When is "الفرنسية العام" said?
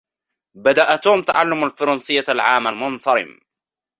1.63-2.67